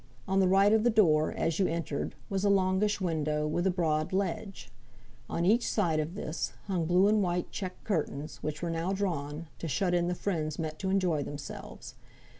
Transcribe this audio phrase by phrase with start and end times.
[0.27, 3.69] On the right of the door, as you entered, was a longish window, with a
[3.69, 4.71] broad ledge.
[5.29, 9.45] On each side of this, hung blue and white check curtains, which were now drawn,
[9.59, 11.93] to shut in the friends met to enjoy themselves.